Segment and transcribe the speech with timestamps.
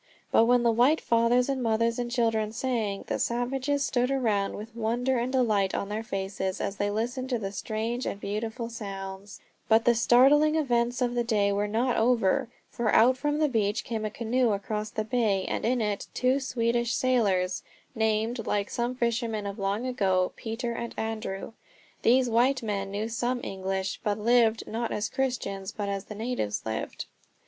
[0.31, 4.75] But when the white fathers and mothers and children sang, the savages stood around with
[4.75, 9.41] wonder and delight on their faces as they listened to the strange and beautiful sounds.
[9.69, 12.49] But the startling events of the day were not over.
[12.71, 16.39] For out from the beach came a canoe across the bay, and in it two
[16.39, 17.61] Swedish sailors,
[17.93, 21.53] named, like some fishermen of long ago, Peter and Andrew.
[22.01, 26.65] These white men knew some English, but lived, not as Christians, but as the natives
[26.65, 27.05] lived.